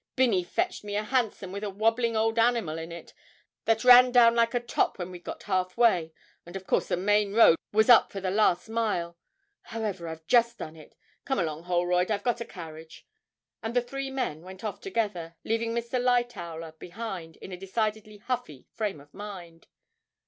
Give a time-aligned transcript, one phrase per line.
[0.15, 3.13] 'Binny fetched me a hansom with a wobbling old animal in it
[3.65, 6.11] that ran down like a top when we'd got half way;
[6.43, 9.15] and of course the main road was up for the last mile
[9.65, 10.95] however, I've just done it.
[11.23, 13.05] Come along, Holroyd, I've got a carriage.'
[13.61, 16.01] And the three men went off together, leaving Mr.
[16.03, 19.67] Lightowler behind in a decidedly huffy frame of mind.